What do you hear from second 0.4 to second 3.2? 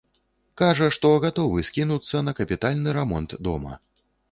Кажа, што гатовы скінуцца на капітальны